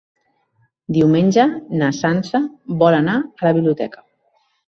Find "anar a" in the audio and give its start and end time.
3.01-3.47